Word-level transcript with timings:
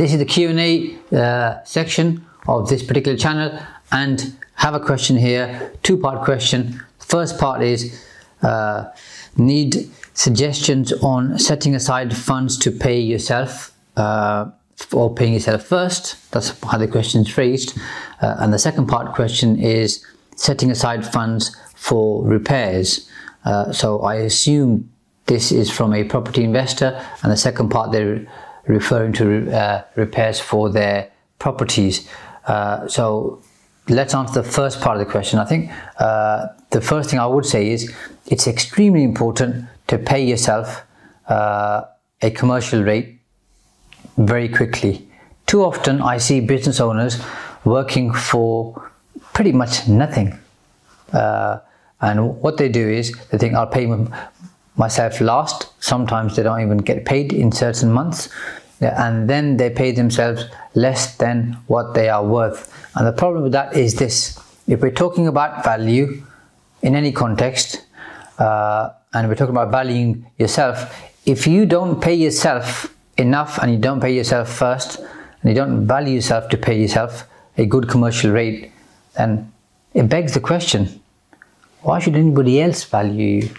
This 0.00 0.14
is 0.14 0.18
the 0.18 0.24
Q&A 0.24 0.96
uh, 1.14 1.62
section 1.64 2.24
of 2.48 2.70
this 2.70 2.82
particular 2.82 3.18
channel 3.18 3.60
and 3.92 4.34
have 4.54 4.72
a 4.72 4.80
question 4.80 5.18
here, 5.18 5.74
two-part 5.82 6.24
question. 6.24 6.82
First 7.00 7.38
part 7.38 7.60
is 7.60 8.02
uh, 8.40 8.86
need 9.36 9.90
suggestions 10.14 10.94
on 11.02 11.38
setting 11.38 11.74
aside 11.74 12.16
funds 12.16 12.56
to 12.60 12.70
pay 12.70 12.98
yourself 12.98 13.76
uh, 13.98 14.50
or 14.90 15.14
paying 15.14 15.34
yourself 15.34 15.64
first. 15.64 16.30
That's 16.30 16.58
how 16.64 16.78
the 16.78 16.88
question 16.88 17.20
is 17.20 17.28
phrased. 17.28 17.76
Uh, 18.22 18.36
and 18.38 18.54
the 18.54 18.58
second 18.58 18.86
part 18.86 19.14
question 19.14 19.58
is 19.58 20.02
setting 20.34 20.70
aside 20.70 21.06
funds 21.06 21.54
for 21.74 22.24
repairs. 22.24 23.06
Uh, 23.44 23.70
so 23.70 24.00
I 24.00 24.14
assume 24.14 24.90
this 25.26 25.52
is 25.52 25.70
from 25.70 25.92
a 25.92 26.04
property 26.04 26.42
investor 26.42 27.06
and 27.22 27.30
the 27.30 27.36
second 27.36 27.68
part 27.68 27.92
they're 27.92 28.26
referring 28.66 29.12
to 29.14 29.50
uh, 29.52 29.84
repairs 29.96 30.40
for 30.40 30.70
their 30.70 31.10
properties. 31.38 32.08
Uh, 32.46 32.86
so 32.88 33.42
let's 33.88 34.14
answer 34.14 34.42
the 34.42 34.48
first 34.48 34.80
part 34.80 35.00
of 35.00 35.06
the 35.06 35.10
question. 35.10 35.38
I 35.38 35.44
think 35.44 35.70
uh, 35.98 36.46
the 36.70 36.80
first 36.80 37.10
thing 37.10 37.18
I 37.18 37.26
would 37.26 37.46
say 37.46 37.70
is 37.70 37.92
it's 38.26 38.46
extremely 38.46 39.02
important 39.02 39.66
to 39.88 39.98
pay 39.98 40.24
yourself 40.24 40.82
uh, 41.28 41.82
a 42.22 42.30
commercial 42.30 42.82
rate 42.82 43.20
very 44.16 44.48
quickly. 44.48 45.08
Too 45.46 45.64
often 45.64 46.00
I 46.02 46.18
see 46.18 46.40
business 46.40 46.80
owners 46.80 47.20
working 47.64 48.12
for 48.12 48.90
pretty 49.32 49.52
much 49.52 49.88
nothing. 49.88 50.38
Uh, 51.12 51.58
and 52.00 52.36
what 52.40 52.56
they 52.56 52.68
do 52.68 52.88
is 52.88 53.12
they 53.30 53.38
think 53.38 53.54
I'll 53.54 53.66
pay 53.66 53.86
myself 54.76 55.20
last. 55.20 55.68
Sometimes 55.82 56.36
they 56.36 56.42
don't 56.42 56.60
even 56.60 56.78
get 56.78 57.04
paid 57.04 57.32
in 57.32 57.52
certain 57.52 57.90
months 57.90 58.28
and 58.80 59.28
then 59.28 59.56
they 59.56 59.70
pay 59.70 59.92
themselves 59.92 60.44
less 60.74 61.16
than 61.16 61.58
what 61.66 61.94
they 61.94 62.08
are 62.08 62.24
worth. 62.24 62.72
And 62.96 63.06
the 63.06 63.12
problem 63.12 63.42
with 63.42 63.52
that 63.52 63.76
is 63.76 63.94
this 63.96 64.38
if 64.66 64.80
we're 64.80 64.90
talking 64.90 65.26
about 65.26 65.64
value 65.64 66.22
in 66.82 66.94
any 66.94 67.12
context, 67.12 67.84
uh, 68.38 68.90
and 69.12 69.28
we're 69.28 69.34
talking 69.34 69.54
about 69.54 69.70
valuing 69.70 70.26
yourself, 70.38 70.94
if 71.26 71.46
you 71.46 71.66
don't 71.66 72.00
pay 72.00 72.14
yourself 72.14 72.94
enough 73.18 73.58
and 73.58 73.72
you 73.72 73.78
don't 73.78 74.00
pay 74.00 74.14
yourself 74.14 74.48
first, 74.48 74.98
and 74.98 75.50
you 75.50 75.54
don't 75.54 75.86
value 75.86 76.14
yourself 76.14 76.48
to 76.50 76.56
pay 76.56 76.80
yourself 76.80 77.26
a 77.58 77.66
good 77.66 77.88
commercial 77.88 78.30
rate, 78.30 78.72
then 79.16 79.52
it 79.92 80.08
begs 80.08 80.34
the 80.34 80.40
question 80.40 81.00
why 81.82 81.98
should 81.98 82.14
anybody 82.14 82.60
else 82.60 82.84
value 82.84 83.40
you? 83.40 83.50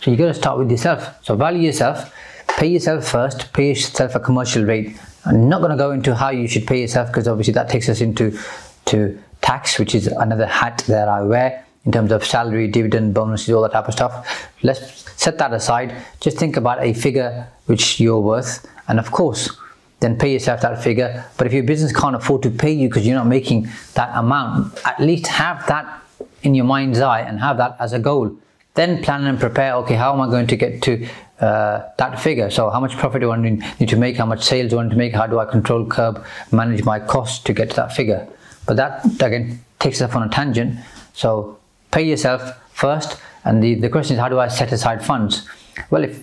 So 0.00 0.10
you 0.10 0.16
got 0.16 0.28
to 0.28 0.34
start 0.34 0.58
with 0.58 0.70
yourself. 0.70 1.22
So 1.22 1.36
value 1.36 1.60
yourself 1.60 2.14
pay 2.60 2.68
yourself 2.68 3.08
first, 3.08 3.50
pay 3.54 3.70
yourself 3.70 4.14
a 4.14 4.20
commercial 4.20 4.62
rate. 4.64 4.94
I'm 5.24 5.48
not 5.48 5.60
going 5.60 5.70
to 5.70 5.78
go 5.78 5.92
into 5.92 6.14
how 6.14 6.28
you 6.28 6.46
should 6.46 6.66
pay 6.66 6.82
yourself 6.82 7.08
because 7.08 7.26
obviously 7.26 7.54
that 7.54 7.70
takes 7.70 7.88
us 7.88 8.02
into 8.02 8.38
to 8.84 9.18
tax, 9.40 9.78
which 9.78 9.94
is 9.94 10.08
another 10.08 10.44
hat 10.44 10.84
that 10.86 11.08
I 11.08 11.22
wear 11.22 11.64
in 11.86 11.92
terms 11.92 12.12
of 12.12 12.22
salary, 12.22 12.68
dividend, 12.68 13.14
bonuses, 13.14 13.48
all 13.54 13.62
that 13.62 13.72
type 13.72 13.88
of 13.88 13.94
stuff. 13.94 14.46
Let's 14.62 15.10
set 15.18 15.38
that 15.38 15.54
aside. 15.54 15.96
Just 16.20 16.36
think 16.36 16.58
about 16.58 16.82
a 16.82 16.92
figure 16.92 17.48
which 17.64 17.98
you're 17.98 18.20
worth, 18.20 18.68
and 18.88 18.98
of 18.98 19.10
course, 19.10 19.56
then 20.00 20.18
pay 20.18 20.34
yourself 20.34 20.60
that 20.60 20.82
figure. 20.84 21.24
But 21.38 21.46
if 21.46 21.54
your 21.54 21.62
business 21.62 21.94
can't 21.94 22.14
afford 22.14 22.42
to 22.42 22.50
pay 22.50 22.72
you 22.72 22.88
because 22.88 23.06
you're 23.06 23.16
not 23.16 23.26
making 23.26 23.70
that 23.94 24.10
amount, 24.14 24.78
at 24.84 25.00
least 25.00 25.28
have 25.28 25.66
that 25.68 26.02
in 26.42 26.54
your 26.54 26.66
mind's 26.66 27.00
eye 27.00 27.20
and 27.20 27.40
have 27.40 27.56
that 27.56 27.76
as 27.80 27.94
a 27.94 27.98
goal. 27.98 28.36
Then 28.74 29.02
plan 29.02 29.26
and 29.26 29.38
prepare. 29.38 29.74
Okay, 29.76 29.94
how 29.94 30.12
am 30.12 30.20
I 30.20 30.26
going 30.26 30.46
to 30.46 30.56
get 30.56 30.82
to 30.82 31.08
uh, 31.40 31.88
that 31.96 32.20
figure. 32.20 32.50
So 32.50 32.68
how 32.68 32.80
much 32.80 32.96
profit 32.98 33.22
do 33.22 33.32
I 33.32 33.36
need 33.38 33.88
to 33.88 33.96
make? 33.96 34.16
How 34.16 34.26
much 34.26 34.42
sales 34.42 34.70
do 34.70 34.78
I 34.78 34.82
need 34.82 34.90
to 34.90 34.96
make? 34.96 35.14
How 35.14 35.26
do 35.26 35.38
I 35.38 35.46
control 35.46 35.86
curb, 35.86 36.22
manage 36.52 36.84
my 36.84 37.00
costs 37.00 37.42
to 37.44 37.54
get 37.54 37.70
to 37.70 37.76
that 37.76 37.94
figure? 37.94 38.28
But 38.66 38.76
that 38.76 39.04
again 39.22 39.64
takes 39.78 40.02
us 40.02 40.10
up 40.10 40.16
on 40.16 40.22
a 40.22 40.28
tangent. 40.28 40.78
So 41.14 41.58
pay 41.90 42.02
yourself 42.02 42.42
first. 42.74 43.18
And 43.44 43.62
the, 43.62 43.74
the 43.74 43.88
question 43.88 44.16
is, 44.16 44.20
how 44.20 44.28
do 44.28 44.38
I 44.38 44.48
set 44.48 44.70
aside 44.70 45.02
funds? 45.02 45.48
Well, 45.88 46.04
if, 46.04 46.22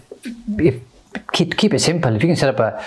if 0.60 0.80
keep, 1.34 1.58
keep 1.58 1.74
it 1.74 1.80
simple, 1.80 2.16
if 2.16 2.22
you 2.22 2.30
can 2.30 2.36
set 2.36 2.50
up 2.50 2.60
a 2.60 2.86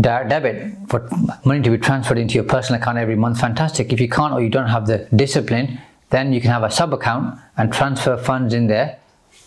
direct 0.00 0.30
debit 0.30 0.72
for 0.88 1.08
money 1.44 1.62
to 1.62 1.70
be 1.70 1.78
transferred 1.78 2.18
into 2.18 2.34
your 2.34 2.44
personal 2.44 2.80
account 2.80 2.98
every 2.98 3.14
month, 3.14 3.38
fantastic. 3.38 3.92
If 3.92 4.00
you 4.00 4.08
can't 4.08 4.32
or 4.32 4.42
you 4.42 4.48
don't 4.48 4.68
have 4.68 4.88
the 4.88 5.06
discipline, 5.14 5.78
then 6.12 6.32
you 6.32 6.40
can 6.40 6.50
have 6.50 6.62
a 6.62 6.70
sub 6.70 6.92
account 6.92 7.38
and 7.56 7.72
transfer 7.72 8.16
funds 8.16 8.54
in 8.54 8.66
there 8.66 8.98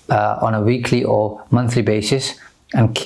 uh, 0.10 0.40
on 0.42 0.54
a 0.54 0.62
weekly 0.62 1.04
or 1.04 1.44
monthly 1.52 1.82
basis 1.82 2.40
and 2.74 3.00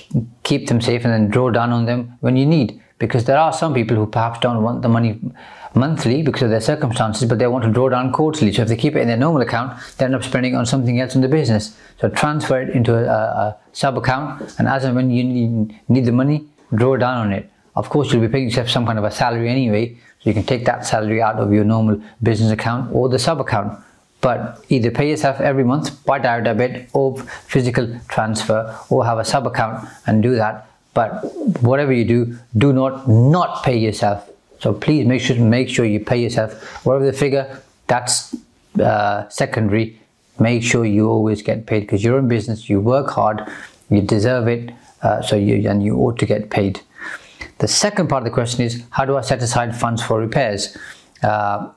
keep 0.43 0.67
them 0.67 0.81
safe 0.81 1.03
and 1.03 1.13
then 1.13 1.29
draw 1.29 1.49
down 1.49 1.71
on 1.71 1.85
them 1.85 2.17
when 2.21 2.37
you 2.37 2.45
need. 2.45 2.81
Because 2.97 3.25
there 3.25 3.37
are 3.37 3.53
some 3.53 3.73
people 3.73 3.95
who 3.95 4.07
perhaps 4.07 4.39
don't 4.39 4.63
want 4.63 4.81
the 4.81 4.89
money 4.89 5.19
monthly 5.73 6.23
because 6.23 6.43
of 6.43 6.49
their 6.49 6.61
circumstances 6.61 7.27
but 7.27 7.37
they 7.37 7.47
want 7.47 7.63
to 7.65 7.71
draw 7.71 7.89
down 7.89 8.11
quarterly. 8.11 8.51
So 8.53 8.63
if 8.63 8.69
they 8.69 8.77
keep 8.77 8.95
it 8.95 9.01
in 9.01 9.07
their 9.07 9.17
normal 9.17 9.41
account 9.41 9.77
they 9.97 10.05
end 10.05 10.15
up 10.15 10.23
spending 10.23 10.55
on 10.55 10.65
something 10.65 10.99
else 10.99 11.15
in 11.15 11.21
the 11.21 11.27
business. 11.27 11.77
So 11.99 12.09
transfer 12.09 12.61
it 12.61 12.69
into 12.69 12.95
a, 12.95 13.05
a 13.05 13.57
sub 13.73 13.97
account 13.97 14.55
and 14.57 14.67
as 14.67 14.85
and 14.85 14.95
when 14.95 15.11
you 15.11 15.23
need, 15.23 16.05
the 16.05 16.11
money 16.11 16.45
draw 16.73 16.95
down 16.95 17.27
on 17.27 17.33
it. 17.33 17.51
Of 17.75 17.89
course 17.89 18.11
you'll 18.11 18.21
be 18.21 18.29
paying 18.29 18.45
yourself 18.45 18.69
some 18.69 18.85
kind 18.85 18.97
of 18.97 19.03
a 19.03 19.11
salary 19.11 19.49
anyway 19.49 19.97
you 20.23 20.33
can 20.33 20.43
take 20.43 20.65
that 20.65 20.85
salary 20.85 21.21
out 21.21 21.35
of 21.35 21.53
your 21.53 21.63
normal 21.63 22.01
business 22.21 22.51
account 22.51 22.93
or 22.93 23.09
the 23.09 23.19
sub 23.19 23.39
account. 23.39 23.79
But 24.21 24.63
either 24.67 24.91
pay 24.91 25.09
yourself 25.09 25.39
every 25.39 25.63
month 25.63 26.03
by 26.05 26.19
direct 26.19 26.43
debit 26.43 26.89
or 26.93 27.17
physical 27.47 27.87
transfer 28.09 28.77
or 28.89 29.05
have 29.05 29.17
a 29.17 29.23
sub 29.23 29.47
account 29.47 29.87
and 30.07 30.21
do 30.21 30.35
that. 30.35 30.69
But 30.93 31.23
whatever 31.61 31.93
you 31.93 32.03
do 32.03 32.37
do 32.57 32.73
not 32.73 33.07
not 33.07 33.63
pay 33.63 33.77
yourself. 33.77 34.29
So 34.59 34.73
please 34.73 35.05
make 35.07 35.21
sure 35.21 35.37
make 35.37 35.69
sure 35.69 35.85
you 35.85 36.01
pay 36.01 36.21
yourself. 36.21 36.85
Whatever 36.85 37.05
the 37.05 37.13
figure 37.13 37.61
that's 37.87 38.35
uh, 38.79 39.27
secondary. 39.29 39.99
Make 40.39 40.63
sure 40.63 40.85
you 40.85 41.09
always 41.09 41.41
get 41.41 41.65
paid 41.65 41.81
because 41.81 42.03
you're 42.03 42.17
in 42.17 42.29
business 42.29 42.69
you 42.69 42.79
work 42.79 43.09
hard 43.09 43.41
you 43.89 44.01
deserve 44.01 44.47
it 44.47 44.71
uh, 45.01 45.21
so 45.21 45.35
you 45.35 45.69
and 45.69 45.83
you 45.83 45.97
ought 45.97 46.17
to 46.19 46.25
get 46.25 46.49
paid 46.49 46.81
the 47.59 47.67
second 47.67 48.07
part 48.07 48.21
of 48.21 48.25
the 48.25 48.33
question 48.33 48.63
is 48.63 48.83
how 48.91 49.05
do 49.05 49.17
i 49.17 49.21
set 49.21 49.41
aside 49.41 49.75
funds 49.75 50.01
for 50.01 50.19
repairs 50.19 50.77
uh, 51.23 51.69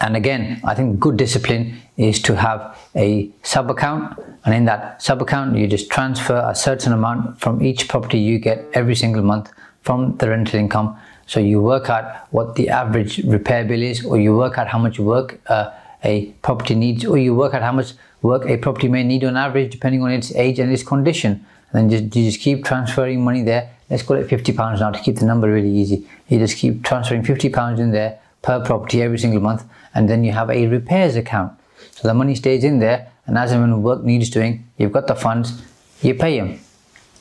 and 0.00 0.16
again, 0.16 0.60
I 0.64 0.74
think 0.74 0.98
good 0.98 1.16
discipline 1.16 1.76
is 1.96 2.20
to 2.22 2.34
have 2.36 2.76
a 2.96 3.30
sub 3.42 3.70
account, 3.70 4.18
and 4.44 4.54
in 4.54 4.64
that 4.64 5.02
sub 5.02 5.22
account, 5.22 5.56
you 5.56 5.66
just 5.66 5.90
transfer 5.90 6.44
a 6.44 6.54
certain 6.54 6.92
amount 6.92 7.40
from 7.40 7.62
each 7.62 7.88
property 7.88 8.18
you 8.18 8.38
get 8.38 8.64
every 8.72 8.96
single 8.96 9.22
month 9.22 9.52
from 9.82 10.16
the 10.16 10.28
rental 10.28 10.58
income. 10.58 10.96
So 11.26 11.40
you 11.40 11.60
work 11.60 11.88
out 11.88 12.26
what 12.32 12.56
the 12.56 12.68
average 12.68 13.18
repair 13.24 13.64
bill 13.64 13.82
is, 13.82 14.04
or 14.04 14.18
you 14.18 14.36
work 14.36 14.58
out 14.58 14.68
how 14.68 14.78
much 14.78 14.98
work 14.98 15.40
uh, 15.46 15.70
a 16.04 16.26
property 16.42 16.74
needs, 16.74 17.04
or 17.04 17.18
you 17.18 17.34
work 17.34 17.54
out 17.54 17.62
how 17.62 17.72
much 17.72 17.92
work 18.22 18.44
a 18.46 18.56
property 18.56 18.88
may 18.88 19.04
need 19.04 19.24
on 19.24 19.36
average, 19.36 19.70
depending 19.70 20.02
on 20.02 20.10
its 20.10 20.34
age 20.34 20.58
and 20.58 20.72
its 20.72 20.82
condition. 20.82 21.46
And 21.72 21.90
then 21.90 21.90
just, 21.90 22.16
you 22.16 22.30
just 22.30 22.40
keep 22.40 22.64
transferring 22.64 23.22
money 23.24 23.42
there. 23.42 23.70
Let's 23.92 24.02
call 24.02 24.16
it 24.16 24.26
50 24.26 24.54
pounds 24.54 24.80
now 24.80 24.90
to 24.90 24.98
keep 24.98 25.16
the 25.16 25.26
number 25.26 25.52
really 25.52 25.70
easy. 25.70 26.08
You 26.28 26.38
just 26.38 26.56
keep 26.56 26.82
transferring 26.82 27.24
50 27.24 27.50
pounds 27.50 27.78
in 27.78 27.90
there 27.90 28.18
per 28.40 28.64
property 28.64 29.02
every 29.02 29.18
single 29.18 29.42
month 29.42 29.64
and 29.94 30.08
then 30.08 30.24
you 30.24 30.32
have 30.32 30.48
a 30.48 30.66
repairs 30.66 31.14
account. 31.14 31.52
So 31.90 32.08
the 32.08 32.14
money 32.14 32.34
stays 32.34 32.64
in 32.64 32.78
there 32.78 33.12
and 33.26 33.36
as 33.36 33.52
and 33.52 33.60
when 33.60 33.82
work 33.82 34.02
needs 34.02 34.30
doing 34.30 34.66
you've 34.78 34.92
got 34.92 35.08
the 35.08 35.14
funds 35.14 35.60
you 36.00 36.14
pay 36.14 36.40
them 36.40 36.58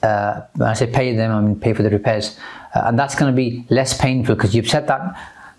uh, 0.02 0.44
when 0.56 0.70
I 0.70 0.74
say 0.74 0.88
pay 0.88 1.14
them 1.14 1.32
I 1.34 1.42
mean 1.42 1.60
pay 1.60 1.74
for 1.74 1.84
the 1.84 1.90
repairs. 1.90 2.40
Uh, 2.74 2.84
and 2.86 2.98
that's 2.98 3.16
going 3.16 3.30
to 3.30 3.36
be 3.36 3.66
less 3.70 4.00
painful 4.00 4.36
because 4.36 4.56
you've 4.56 4.70
set 4.70 4.88
that 4.88 5.02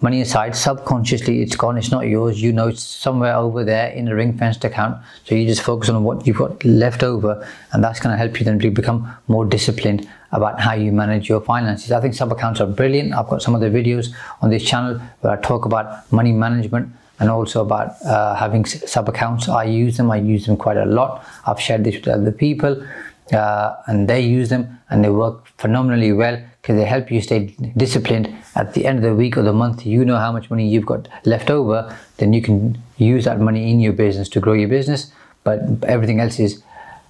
money 0.02 0.20
aside 0.20 0.54
subconsciously 0.56 1.42
it's 1.42 1.56
gone 1.56 1.78
it's 1.78 1.90
not 1.90 2.06
yours. 2.06 2.42
You 2.42 2.52
know 2.52 2.68
it's 2.68 2.82
somewhere 2.82 3.34
over 3.34 3.64
there 3.64 3.90
in 3.90 4.08
a 4.08 4.14
ring 4.14 4.36
fenced 4.36 4.64
account. 4.64 4.98
So 5.24 5.34
you 5.34 5.46
just 5.46 5.62
focus 5.62 5.88
on 5.88 6.02
what 6.02 6.26
you've 6.26 6.38
got 6.38 6.64
left 6.64 7.02
over 7.02 7.46
and 7.72 7.82
that's 7.82 8.00
going 8.00 8.12
to 8.12 8.18
help 8.18 8.38
you 8.38 8.44
then 8.44 8.58
to 8.58 8.70
become 8.70 9.14
more 9.28 9.44
disciplined 9.44 10.08
about 10.32 10.60
how 10.60 10.72
you 10.74 10.92
manage 10.92 11.28
your 11.28 11.40
finances. 11.40 11.92
I 11.92 12.00
think 12.00 12.14
sub 12.14 12.32
accounts 12.32 12.60
are 12.60 12.66
brilliant. 12.66 13.12
I've 13.12 13.28
got 13.28 13.42
some 13.42 13.54
other 13.54 13.70
videos 13.70 14.08
on 14.40 14.50
this 14.50 14.64
channel 14.64 14.98
where 15.20 15.32
i 15.32 15.36
talk 15.36 15.64
about 15.64 16.10
money 16.10 16.32
management 16.32 16.92
and 17.20 17.30
also 17.30 17.62
about 17.62 17.90
uh, 18.04 18.34
having 18.34 18.64
sub 18.64 19.08
accounts 19.08 19.48
i 19.48 19.64
use 19.64 19.96
them. 19.96 20.10
I 20.10 20.16
use 20.16 20.46
them 20.46 20.56
quite 20.56 20.78
a 20.78 20.86
lot. 20.86 21.24
I've 21.46 21.60
shared 21.60 21.84
this 21.84 21.96
with 21.96 22.08
other 22.08 22.32
people 22.32 22.84
uh, 23.32 23.76
and 23.86 24.08
they 24.08 24.20
use 24.20 24.48
them 24.48 24.80
and 24.90 25.04
they 25.04 25.10
work 25.10 25.46
phenomenally 25.58 26.12
well 26.12 26.42
because 26.62 26.76
they 26.76 26.84
help 26.84 27.10
you 27.10 27.20
stay 27.20 27.56
disciplined. 27.76 28.32
At 28.54 28.74
the 28.74 28.86
end 28.86 28.98
of 28.98 29.02
the 29.02 29.16
week 29.16 29.36
or 29.36 29.42
the 29.42 29.52
month, 29.52 29.84
you 29.84 30.04
know 30.04 30.16
how 30.16 30.30
much 30.30 30.48
money 30.48 30.68
you've 30.68 30.86
got 30.86 31.08
left 31.24 31.50
over, 31.50 31.96
then 32.18 32.32
you 32.32 32.40
can 32.40 32.80
use 32.98 33.24
that 33.24 33.40
money 33.40 33.68
in 33.68 33.80
your 33.80 33.92
business 33.92 34.28
to 34.28 34.40
grow 34.40 34.52
your 34.52 34.68
business. 34.68 35.10
But 35.42 35.60
everything 35.82 36.20
else 36.20 36.38
is 36.38 36.62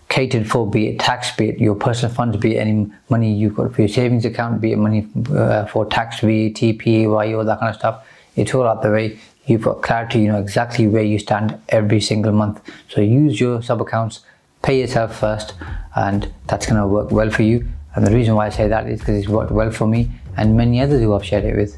catered 0.09 0.49
for, 0.51 0.71
be 0.71 0.89
it 0.89 0.99
tax, 0.99 1.37
be 1.37 1.51
it 1.51 1.59
your 1.59 1.75
personal 1.75 2.15
funds, 2.15 2.39
be 2.39 2.57
it 2.57 2.61
any 2.61 2.91
money 3.11 3.31
you've 3.31 3.55
got 3.55 3.75
for 3.75 3.83
your 3.83 3.91
savings 3.91 4.25
account, 4.25 4.63
be 4.63 4.73
it 4.73 4.77
money 4.77 5.07
uh, 5.31 5.67
for 5.67 5.85
tax, 5.85 6.21
VAT, 6.21 6.79
PAYE, 6.79 7.35
all 7.35 7.45
that 7.45 7.61
kind 7.61 7.75
of 7.75 7.77
stuff. 7.77 8.07
It's 8.37 8.55
all 8.55 8.67
out 8.67 8.81
the 8.81 8.91
way. 8.91 9.19
You've 9.45 9.63
got 9.63 9.83
clarity, 9.83 10.21
you 10.21 10.29
know 10.29 10.41
exactly 10.41 10.87
where 10.87 11.03
you 11.03 11.19
stand 11.19 11.59
every 11.69 12.01
single 12.01 12.33
month. 12.33 12.63
So 12.89 13.03
use 13.03 13.39
your 13.39 13.61
sub 13.61 13.83
accounts, 13.83 14.21
pay 14.63 14.81
yourself 14.81 15.19
first, 15.19 15.53
and 15.95 16.33
that's 16.47 16.65
going 16.65 16.81
to 16.81 16.87
work 16.87 17.11
well 17.11 17.29
for 17.31 17.43
you. 17.43 17.69
And 17.95 18.07
the 18.07 18.11
reason 18.11 18.35
why 18.35 18.47
I 18.47 18.51
say 18.51 18.69
that 18.69 18.89
is 18.89 19.01
because 19.01 19.17
it's 19.17 19.29
worked 19.29 19.53
well 19.53 19.71
for 19.71 19.87
me 19.87 20.11
and 20.37 20.57
many 20.57 20.81
others 20.81 21.01
who 21.01 21.15
I've 21.15 21.25
shared 21.25 21.45
it 21.45 21.57
with. 21.57 21.77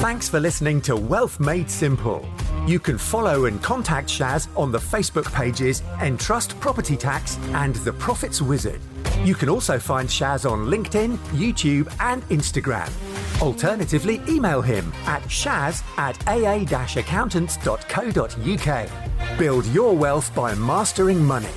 Thanks 0.00 0.28
for 0.28 0.40
listening 0.40 0.80
to 0.82 0.96
Wealth 0.96 1.40
Made 1.40 1.70
Simple. 1.70 2.26
You 2.66 2.78
can 2.78 2.96
follow 2.96 3.44
and 3.44 3.62
contact 3.62 4.08
Shaz 4.08 4.48
on 4.56 4.72
the 4.72 4.78
Facebook 4.78 5.30
pages 5.34 5.82
Entrust 6.00 6.58
Property 6.60 6.96
Tax 6.96 7.38
and 7.52 7.74
The 7.76 7.92
Profits 7.92 8.40
Wizard. 8.40 8.80
You 9.22 9.34
can 9.34 9.50
also 9.50 9.78
find 9.78 10.08
Shaz 10.08 10.50
on 10.50 10.66
LinkedIn, 10.66 11.18
YouTube, 11.32 11.94
and 12.00 12.22
Instagram. 12.28 12.90
Alternatively, 13.42 14.20
email 14.28 14.62
him 14.62 14.92
at 15.06 15.22
shaz 15.24 15.82
at 15.98 16.16
aa 16.26 17.00
accountants.co.uk. 17.00 19.38
Build 19.38 19.66
your 19.66 19.94
wealth 19.94 20.34
by 20.34 20.54
mastering 20.54 21.22
money. 21.24 21.48